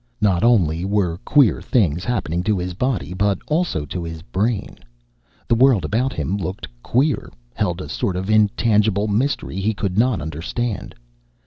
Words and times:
Not 0.19 0.43
only 0.43 0.83
were 0.83 1.19
queer 1.19 1.61
things 1.61 2.03
happening 2.03 2.41
to 2.45 2.57
his 2.57 2.73
body, 2.73 3.13
but 3.13 3.37
also 3.45 3.85
to 3.85 4.03
his 4.03 4.23
brain. 4.23 4.79
The 5.47 5.53
world 5.53 5.85
about 5.85 6.11
him 6.11 6.37
looked 6.37 6.67
queer, 6.81 7.31
held 7.53 7.81
a 7.81 7.87
sort 7.87 8.15
of 8.15 8.27
an 8.27 8.33
intangible 8.33 9.07
mystery 9.07 9.59
he 9.61 9.75
could 9.75 9.99
not 9.99 10.19
understand. 10.19 10.95